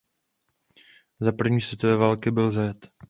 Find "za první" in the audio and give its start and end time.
1.19-1.61